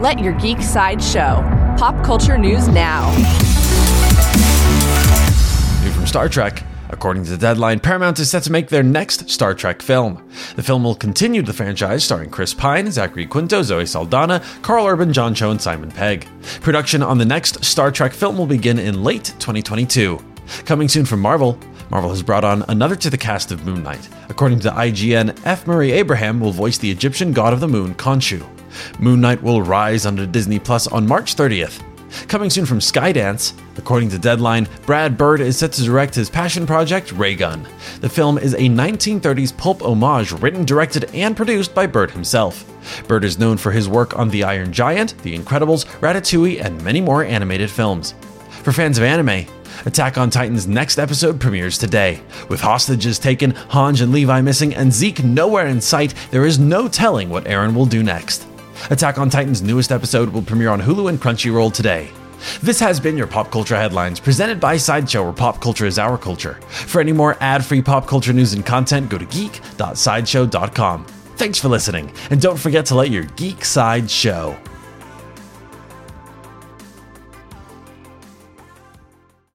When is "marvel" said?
21.20-21.58, 21.90-22.10